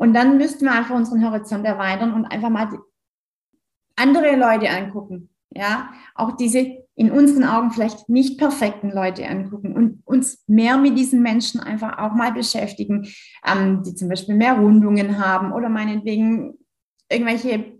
Und 0.00 0.14
dann 0.14 0.38
müssten 0.38 0.64
wir 0.64 0.72
einfach 0.72 0.94
unseren 0.94 1.22
Horizont 1.22 1.66
erweitern 1.66 2.14
und 2.14 2.24
einfach 2.24 2.48
mal 2.48 2.70
andere 3.96 4.34
Leute 4.34 4.70
angucken. 4.70 5.28
Ja, 5.50 5.90
auch 6.14 6.38
diese 6.38 6.86
in 6.94 7.10
unseren 7.10 7.44
Augen 7.44 7.70
vielleicht 7.70 8.08
nicht 8.08 8.38
perfekten 8.38 8.92
Leute 8.92 9.28
angucken 9.28 9.74
und 9.74 10.00
uns 10.06 10.42
mehr 10.46 10.78
mit 10.78 10.96
diesen 10.96 11.20
Menschen 11.20 11.60
einfach 11.60 11.98
auch 11.98 12.14
mal 12.14 12.32
beschäftigen, 12.32 13.08
ähm, 13.44 13.82
die 13.82 13.94
zum 13.94 14.08
Beispiel 14.08 14.36
mehr 14.36 14.54
Rundungen 14.54 15.22
haben 15.22 15.52
oder 15.52 15.68
meinetwegen 15.68 16.54
irgendwelche 17.10 17.78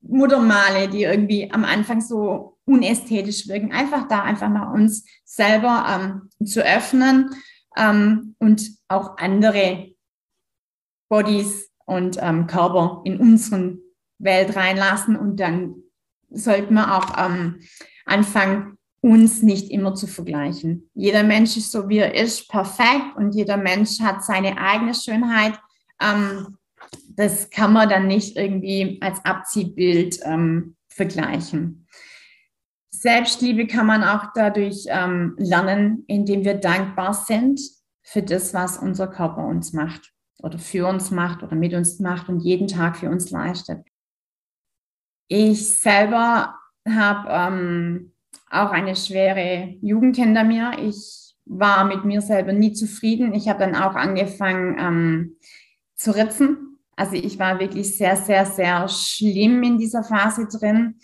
Muttermale, 0.00 0.88
die 0.88 1.02
irgendwie 1.02 1.50
am 1.52 1.66
Anfang 1.66 2.00
so 2.00 2.56
unästhetisch 2.64 3.46
wirken. 3.46 3.72
Einfach 3.72 4.08
da 4.08 4.22
einfach 4.22 4.48
mal 4.48 4.72
uns 4.72 5.04
selber 5.26 6.30
ähm, 6.40 6.46
zu 6.46 6.64
öffnen 6.64 7.28
ähm, 7.76 8.36
und 8.38 8.70
auch 8.88 9.18
andere 9.18 9.91
Bodies 11.12 11.70
und 11.84 12.16
ähm, 12.22 12.46
Körper 12.46 13.02
in 13.04 13.18
unseren 13.18 13.80
Welt 14.18 14.56
reinlassen 14.56 15.14
und 15.14 15.38
dann 15.40 15.74
sollten 16.30 16.72
wir 16.72 16.96
auch 16.96 17.18
ähm, 17.22 17.60
anfangen, 18.06 18.78
uns 19.02 19.42
nicht 19.42 19.70
immer 19.70 19.94
zu 19.94 20.06
vergleichen. 20.06 20.88
Jeder 20.94 21.22
Mensch 21.22 21.58
ist 21.58 21.70
so, 21.70 21.90
wie 21.90 21.98
er 21.98 22.14
ist, 22.14 22.48
perfekt 22.48 23.14
und 23.16 23.34
jeder 23.34 23.58
Mensch 23.58 24.00
hat 24.00 24.24
seine 24.24 24.56
eigene 24.56 24.94
Schönheit. 24.94 25.60
Ähm, 26.00 26.56
das 27.08 27.50
kann 27.50 27.74
man 27.74 27.90
dann 27.90 28.06
nicht 28.06 28.38
irgendwie 28.38 28.98
als 29.02 29.22
Abziehbild 29.22 30.18
ähm, 30.22 30.76
vergleichen. 30.88 31.86
Selbstliebe 32.88 33.66
kann 33.66 33.84
man 33.84 34.02
auch 34.02 34.28
dadurch 34.34 34.86
ähm, 34.88 35.34
lernen, 35.36 36.04
indem 36.06 36.46
wir 36.46 36.54
dankbar 36.54 37.12
sind 37.12 37.60
für 38.02 38.22
das, 38.22 38.54
was 38.54 38.78
unser 38.78 39.08
Körper 39.08 39.44
uns 39.44 39.74
macht 39.74 40.12
oder 40.42 40.58
für 40.58 40.86
uns 40.86 41.10
macht 41.10 41.42
oder 41.42 41.54
mit 41.54 41.72
uns 41.74 41.98
macht 42.00 42.28
und 42.28 42.40
jeden 42.40 42.68
Tag 42.68 42.96
für 42.96 43.08
uns 43.08 43.30
leistet. 43.30 43.86
Ich 45.28 45.78
selber 45.78 46.54
habe 46.86 47.28
ähm, 47.30 48.12
auch 48.50 48.70
eine 48.70 48.96
schwere 48.96 49.76
Jugend 49.80 50.16
hinter 50.16 50.44
mir. 50.44 50.72
Ich 50.78 51.34
war 51.44 51.84
mit 51.84 52.04
mir 52.04 52.20
selber 52.20 52.52
nie 52.52 52.72
zufrieden. 52.72 53.34
Ich 53.34 53.48
habe 53.48 53.60
dann 53.60 53.74
auch 53.74 53.94
angefangen 53.94 54.76
ähm, 54.78 55.36
zu 55.94 56.14
ritzen. 56.14 56.78
Also 56.96 57.14
ich 57.14 57.38
war 57.38 57.58
wirklich 57.58 57.96
sehr, 57.96 58.16
sehr, 58.16 58.44
sehr 58.44 58.86
schlimm 58.88 59.62
in 59.62 59.78
dieser 59.78 60.04
Phase 60.04 60.46
drin. 60.46 60.98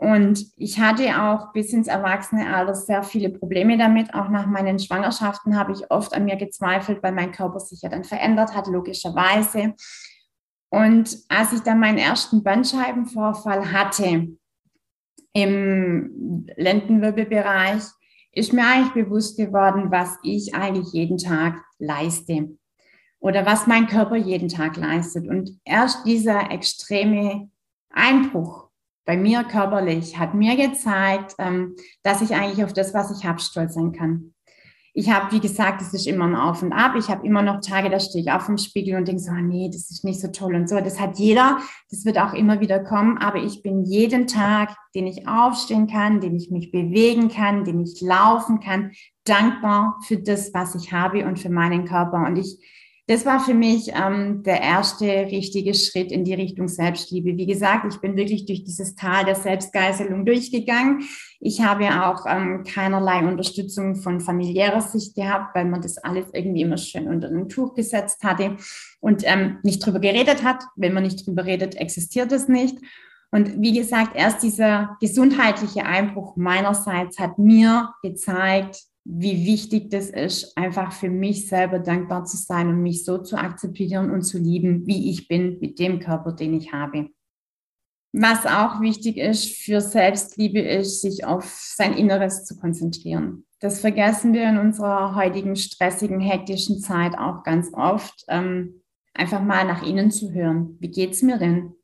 Und 0.00 0.46
ich 0.56 0.80
hatte 0.80 1.22
auch 1.22 1.52
bis 1.52 1.74
ins 1.74 1.86
Erwachsenealter 1.86 2.74
sehr 2.74 3.02
viele 3.02 3.28
Probleme 3.28 3.76
damit. 3.76 4.14
Auch 4.14 4.30
nach 4.30 4.46
meinen 4.46 4.78
Schwangerschaften 4.78 5.58
habe 5.58 5.72
ich 5.72 5.90
oft 5.90 6.14
an 6.14 6.24
mir 6.24 6.36
gezweifelt, 6.36 7.02
weil 7.02 7.12
mein 7.12 7.32
Körper 7.32 7.60
sich 7.60 7.82
ja 7.82 7.90
dann 7.90 8.04
verändert 8.04 8.54
hat, 8.54 8.66
logischerweise. 8.66 9.74
Und 10.70 11.18
als 11.28 11.52
ich 11.52 11.60
dann 11.60 11.80
meinen 11.80 11.98
ersten 11.98 12.42
Bandscheibenvorfall 12.42 13.72
hatte 13.72 14.28
im 15.34 16.46
Lendenwirbelbereich, 16.56 17.82
ist 18.32 18.54
mir 18.54 18.66
eigentlich 18.66 19.04
bewusst 19.04 19.36
geworden, 19.36 19.90
was 19.90 20.16
ich 20.22 20.54
eigentlich 20.54 20.94
jeden 20.94 21.18
Tag 21.18 21.62
leiste 21.78 22.56
oder 23.18 23.44
was 23.44 23.66
mein 23.66 23.86
Körper 23.86 24.16
jeden 24.16 24.48
Tag 24.48 24.78
leistet. 24.78 25.28
Und 25.28 25.60
erst 25.66 26.06
dieser 26.06 26.50
extreme 26.50 27.50
Einbruch 27.90 28.69
bei 29.10 29.16
mir 29.16 29.42
körperlich 29.42 30.18
hat 30.20 30.34
mir 30.34 30.54
gezeigt, 30.54 31.34
ähm, 31.38 31.74
dass 32.04 32.22
ich 32.22 32.32
eigentlich 32.32 32.64
auf 32.64 32.72
das, 32.72 32.94
was 32.94 33.10
ich 33.18 33.26
habe, 33.26 33.40
stolz 33.40 33.74
sein 33.74 33.90
kann 33.90 34.32
ich 34.92 35.10
habe, 35.10 35.32
wie 35.32 35.40
gesagt, 35.40 35.82
es 35.82 35.94
ist 35.94 36.06
immer 36.06 36.24
ein 36.24 36.34
Auf 36.34 36.62
und 36.62 36.72
Ab. 36.72 36.94
Ich 36.98 37.08
habe 37.08 37.24
immer 37.24 37.42
noch 37.42 37.60
Tage, 37.60 37.90
da 37.90 38.00
stehe 38.00 38.24
ich 38.24 38.32
auf 38.32 38.46
dem 38.46 38.58
Spiegel 38.58 38.96
und 38.96 39.06
denke 39.06 39.22
so, 39.22 39.30
oh 39.30 39.40
nee, 39.40 39.70
das 39.72 39.90
ist 39.90 40.04
nicht 40.04 40.20
so 40.20 40.28
toll 40.28 40.54
und 40.56 40.68
so. 40.68 40.80
Das 40.80 40.98
hat 40.98 41.18
jeder, 41.18 41.58
das 41.90 42.04
wird 42.04 42.18
auch 42.18 42.34
immer 42.34 42.60
wieder 42.60 42.80
kommen. 42.80 43.16
Aber 43.18 43.38
ich 43.38 43.62
bin 43.62 43.84
jeden 43.84 44.26
Tag, 44.26 44.76
den 44.94 45.06
ich 45.06 45.28
aufstehen 45.28 45.86
kann, 45.86 46.20
den 46.20 46.34
ich 46.34 46.50
mich 46.50 46.72
bewegen 46.72 47.28
kann, 47.28 47.64
den 47.64 47.80
ich 47.80 48.00
laufen 48.00 48.58
kann, 48.58 48.90
dankbar 49.24 49.96
für 50.06 50.18
das, 50.18 50.52
was 50.54 50.74
ich 50.74 50.92
habe 50.92 51.24
und 51.24 51.38
für 51.38 51.50
meinen 51.50 51.84
Körper. 51.84 52.26
Und 52.26 52.36
ich 52.36 52.58
das 53.10 53.26
war 53.26 53.40
für 53.40 53.54
mich 53.54 53.90
ähm, 53.92 54.44
der 54.44 54.60
erste 54.60 55.04
richtige 55.04 55.74
Schritt 55.74 56.12
in 56.12 56.22
die 56.22 56.34
Richtung 56.34 56.68
Selbstliebe. 56.68 57.36
Wie 57.36 57.46
gesagt, 57.46 57.92
ich 57.92 58.00
bin 58.00 58.16
wirklich 58.16 58.46
durch 58.46 58.62
dieses 58.62 58.94
Tal 58.94 59.24
der 59.24 59.34
Selbstgeißelung 59.34 60.24
durchgegangen. 60.24 61.02
Ich 61.40 61.60
habe 61.60 61.86
auch 62.04 62.24
ähm, 62.28 62.62
keinerlei 62.62 63.26
Unterstützung 63.26 63.96
von 63.96 64.20
familiärer 64.20 64.80
Sicht 64.80 65.16
gehabt, 65.16 65.56
weil 65.56 65.64
man 65.64 65.82
das 65.82 65.98
alles 65.98 66.26
irgendwie 66.32 66.62
immer 66.62 66.76
schön 66.76 67.08
unter 67.08 67.26
ein 67.26 67.48
Tuch 67.48 67.74
gesetzt 67.74 68.22
hatte 68.22 68.58
und 69.00 69.24
ähm, 69.24 69.58
nicht 69.64 69.84
drüber 69.84 69.98
geredet 69.98 70.44
hat. 70.44 70.62
Wenn 70.76 70.94
man 70.94 71.02
nicht 71.02 71.26
drüber 71.26 71.44
redet, 71.44 71.74
existiert 71.74 72.30
es 72.30 72.46
nicht. 72.46 72.78
Und 73.32 73.60
wie 73.60 73.72
gesagt, 73.72 74.14
erst 74.14 74.44
dieser 74.44 74.96
gesundheitliche 75.00 75.84
Einbruch 75.84 76.36
meinerseits 76.36 77.18
hat 77.18 77.40
mir 77.40 77.92
gezeigt, 78.04 78.84
wie 79.04 79.46
wichtig 79.46 79.90
das 79.90 80.10
ist, 80.10 80.56
einfach 80.56 80.92
für 80.92 81.08
mich 81.08 81.48
selber 81.48 81.78
dankbar 81.78 82.24
zu 82.24 82.36
sein 82.36 82.68
und 82.68 82.82
mich 82.82 83.04
so 83.04 83.18
zu 83.18 83.36
akzeptieren 83.36 84.10
und 84.10 84.22
zu 84.22 84.38
lieben, 84.38 84.86
wie 84.86 85.10
ich 85.10 85.28
bin 85.28 85.58
mit 85.60 85.78
dem 85.78 86.00
Körper, 86.00 86.32
den 86.32 86.54
ich 86.54 86.72
habe. 86.72 87.10
Was 88.12 88.44
auch 88.44 88.80
wichtig 88.80 89.16
ist 89.16 89.48
für 89.62 89.80
Selbstliebe, 89.80 90.60
ist, 90.60 91.00
sich 91.00 91.24
auf 91.24 91.44
sein 91.44 91.96
Inneres 91.96 92.44
zu 92.44 92.58
konzentrieren. 92.58 93.46
Das 93.60 93.80
vergessen 93.80 94.32
wir 94.32 94.48
in 94.48 94.58
unserer 94.58 95.14
heutigen 95.14 95.54
stressigen, 95.54 96.20
hektischen 96.20 96.80
Zeit 96.80 97.16
auch 97.16 97.44
ganz 97.44 97.70
oft. 97.72 98.24
Ähm, 98.28 98.82
einfach 99.14 99.42
mal 99.42 99.64
nach 99.64 99.86
innen 99.86 100.10
zu 100.10 100.32
hören. 100.32 100.76
Wie 100.80 100.90
geht's 100.90 101.22
mir 101.22 101.38
denn? 101.38 101.74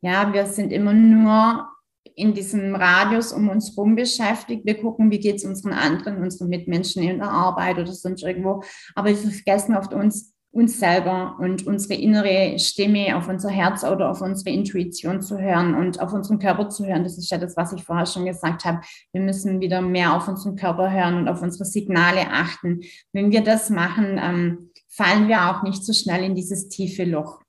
Ja, 0.00 0.32
wir 0.32 0.46
sind 0.46 0.72
immer 0.72 0.92
nur 0.92 1.68
in 2.16 2.34
diesem 2.34 2.74
Radius 2.74 3.32
um 3.32 3.48
uns 3.48 3.70
herum 3.70 3.96
beschäftigt. 3.96 4.64
Wir 4.64 4.80
gucken, 4.80 5.10
wie 5.10 5.18
geht 5.18 5.36
es 5.36 5.44
unseren 5.44 5.72
anderen, 5.72 6.22
unseren 6.22 6.48
Mitmenschen 6.48 7.02
in 7.02 7.18
der 7.18 7.30
Arbeit 7.30 7.78
oder 7.78 7.92
sonst 7.92 8.22
irgendwo. 8.22 8.62
Aber 8.94 9.08
wir 9.08 9.16
vergessen 9.16 9.76
oft 9.76 9.92
uns, 9.92 10.32
uns 10.52 10.78
selber 10.78 11.36
und 11.40 11.66
unsere 11.66 11.94
innere 11.94 12.58
Stimme 12.58 13.16
auf 13.16 13.28
unser 13.28 13.50
Herz 13.50 13.82
oder 13.82 14.10
auf 14.10 14.20
unsere 14.20 14.50
Intuition 14.50 15.20
zu 15.20 15.38
hören 15.38 15.74
und 15.74 16.00
auf 16.00 16.12
unseren 16.12 16.38
Körper 16.38 16.68
zu 16.68 16.86
hören. 16.86 17.02
Das 17.02 17.18
ist 17.18 17.30
ja 17.30 17.38
das, 17.38 17.56
was 17.56 17.72
ich 17.72 17.82
vorher 17.82 18.06
schon 18.06 18.24
gesagt 18.24 18.64
habe. 18.64 18.80
Wir 19.12 19.20
müssen 19.20 19.60
wieder 19.60 19.80
mehr 19.80 20.14
auf 20.14 20.28
unseren 20.28 20.54
Körper 20.54 20.92
hören 20.92 21.16
und 21.16 21.28
auf 21.28 21.42
unsere 21.42 21.64
Signale 21.64 22.30
achten. 22.30 22.82
Wenn 23.12 23.32
wir 23.32 23.42
das 23.42 23.68
machen, 23.70 24.20
ähm, 24.22 24.70
fallen 24.88 25.26
wir 25.26 25.50
auch 25.50 25.64
nicht 25.64 25.84
so 25.84 25.92
schnell 25.92 26.22
in 26.22 26.36
dieses 26.36 26.68
tiefe 26.68 27.04
Loch. 27.04 27.43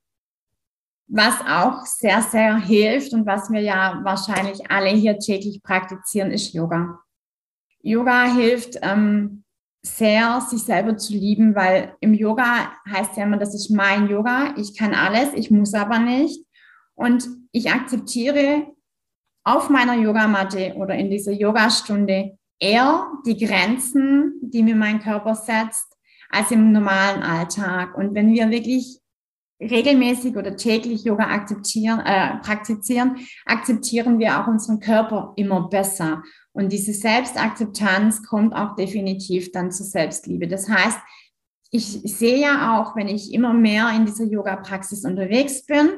Was 1.07 1.39
auch 1.41 1.85
sehr, 1.85 2.21
sehr 2.21 2.57
hilft 2.57 3.13
und 3.13 3.25
was 3.25 3.51
wir 3.51 3.61
ja 3.61 3.99
wahrscheinlich 4.03 4.71
alle 4.71 4.89
hier 4.89 5.19
täglich 5.19 5.61
praktizieren, 5.61 6.31
ist 6.31 6.53
Yoga. 6.53 6.99
Yoga 7.81 8.33
hilft 8.33 8.79
ähm, 8.81 9.43
sehr, 9.83 10.41
sich 10.41 10.63
selber 10.63 10.97
zu 10.97 11.13
lieben, 11.13 11.55
weil 11.55 11.95
im 11.99 12.15
Yoga 12.15 12.71
heißt 12.89 13.17
ja 13.17 13.23
immer, 13.23 13.37
das 13.37 13.53
ist 13.53 13.69
mein 13.69 14.09
Yoga, 14.09 14.55
ich 14.57 14.75
kann 14.75 14.95
alles, 14.95 15.33
ich 15.35 15.51
muss 15.51 15.75
aber 15.75 15.99
nicht. 15.99 16.43
Und 16.95 17.27
ich 17.51 17.71
akzeptiere 17.71 18.67
auf 19.43 19.69
meiner 19.69 19.95
Yogamatte 19.95 20.73
oder 20.75 20.95
in 20.95 21.11
dieser 21.11 21.33
Yogastunde 21.33 22.37
eher 22.59 23.11
die 23.25 23.37
Grenzen, 23.37 24.33
die 24.41 24.63
mir 24.63 24.75
mein 24.75 24.99
Körper 24.99 25.35
setzt, 25.35 25.95
als 26.29 26.51
im 26.51 26.71
normalen 26.71 27.21
Alltag. 27.21 27.95
Und 27.95 28.15
wenn 28.15 28.33
wir 28.33 28.49
wirklich 28.49 28.99
regelmäßig 29.59 30.35
oder 30.35 30.55
täglich 30.55 31.03
Yoga 31.05 31.27
akzeptieren, 31.27 31.99
äh, 32.01 32.37
praktizieren, 32.39 33.17
akzeptieren 33.45 34.19
wir 34.19 34.39
auch 34.39 34.47
unseren 34.47 34.79
Körper 34.79 35.33
immer 35.37 35.69
besser. 35.69 36.23
Und 36.51 36.71
diese 36.71 36.93
Selbstakzeptanz 36.93 38.23
kommt 38.23 38.53
auch 38.53 38.75
definitiv 38.75 39.51
dann 39.51 39.71
zur 39.71 39.85
Selbstliebe. 39.85 40.47
Das 40.47 40.69
heißt, 40.69 40.99
ich 41.71 42.01
sehe 42.03 42.39
ja 42.39 42.79
auch, 42.79 42.95
wenn 42.95 43.07
ich 43.07 43.33
immer 43.33 43.53
mehr 43.53 43.89
in 43.95 44.05
dieser 44.05 44.25
Yoga-Praxis 44.25 45.03
unterwegs 45.03 45.65
bin, 45.65 45.89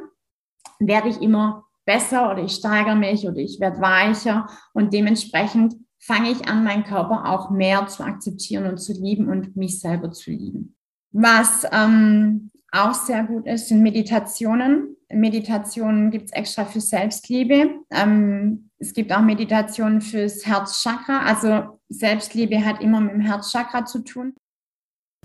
werde 0.79 1.09
ich 1.09 1.21
immer 1.21 1.65
besser 1.85 2.31
oder 2.31 2.43
ich 2.43 2.53
steigere 2.53 2.95
mich 2.95 3.27
oder 3.27 3.37
ich 3.37 3.59
werde 3.59 3.81
weicher 3.81 4.47
und 4.73 4.93
dementsprechend 4.93 5.75
fange 5.99 6.31
ich 6.31 6.47
an, 6.47 6.63
meinen 6.63 6.83
Körper 6.83 7.29
auch 7.29 7.49
mehr 7.49 7.87
zu 7.87 8.03
akzeptieren 8.03 8.67
und 8.67 8.77
zu 8.77 8.93
lieben 8.93 9.29
und 9.29 9.55
mich 9.55 9.79
selber 9.79 10.11
zu 10.11 10.31
lieben. 10.31 10.75
Was 11.11 11.65
ähm, 11.71 12.51
auch 12.71 12.93
sehr 12.93 13.23
gut 13.23 13.47
ist, 13.47 13.67
sind 13.67 13.81
Meditationen. 13.81 14.95
Meditationen 15.09 16.11
gibt 16.11 16.25
es 16.25 16.31
extra 16.33 16.65
für 16.65 16.81
Selbstliebe. 16.81 17.69
Ähm, 17.91 18.69
es 18.77 18.93
gibt 18.93 19.11
auch 19.13 19.21
Meditationen 19.21 20.01
fürs 20.01 20.45
Herzchakra. 20.45 21.21
Also 21.25 21.79
Selbstliebe 21.89 22.63
hat 22.63 22.81
immer 22.81 22.99
mit 22.99 23.13
dem 23.13 23.21
Herzchakra 23.21 23.85
zu 23.85 24.03
tun. 24.03 24.33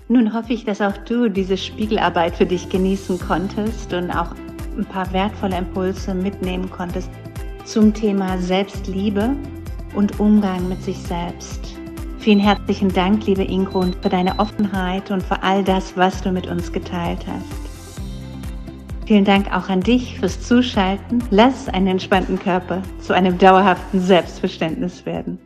Nun 0.09 0.33
hoffe 0.33 0.53
ich, 0.53 0.65
dass 0.65 0.81
auch 0.81 0.97
du 0.99 1.29
diese 1.29 1.57
Spiegelarbeit 1.57 2.37
für 2.37 2.47
dich 2.47 2.69
genießen 2.69 3.19
konntest 3.19 3.93
und 3.93 4.11
auch 4.11 4.35
ein 4.77 4.85
paar 4.85 5.13
wertvolle 5.13 5.59
Impulse 5.59 6.15
mitnehmen 6.15 6.71
konntest 6.71 7.11
zum 7.65 7.93
Thema 7.95 8.39
Selbstliebe 8.39 9.37
und 9.95 10.19
Umgang 10.19 10.69
mit 10.69 10.83
sich 10.83 10.99
selbst. 10.99 11.82
Vielen 12.23 12.39
herzlichen 12.39 12.93
Dank, 12.93 13.27
liebe 13.27 13.43
Ingrun, 13.43 13.97
für 14.01 14.09
deine 14.09 14.39
Offenheit 14.39 15.11
und 15.11 15.25
für 15.25 15.43
all 15.43 15.65
das, 15.65 15.97
was 15.97 16.23
du 16.23 16.31
mit 16.31 16.47
uns 16.47 16.73
geteilt 16.73 17.27
hast. 17.27 17.61
Vielen 19.07 19.25
Dank 19.25 19.53
auch 19.53 19.69
an 19.69 19.81
dich 19.81 20.21
fürs 20.21 20.41
Zuschalten. 20.41 21.25
Lass 21.33 21.69
einen 21.69 21.89
entspannten 21.89 22.39
Körper 22.39 22.81
zu 23.01 23.13
einem 23.13 23.39
dauerhaften 23.39 24.01
Selbstverständnis 24.01 25.05
werden. 25.05 25.41